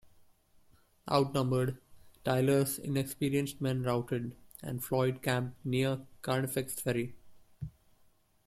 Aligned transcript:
Outnumbered, 1.11 1.77
Tyler's 2.25 2.79
inexperienced 2.79 3.61
men 3.61 3.83
routed, 3.83 4.35
and 4.63 4.83
Floyd 4.83 5.21
camped 5.21 5.63
near 5.63 5.99
Carnifex 6.23 6.73
Ferry. 6.79 7.13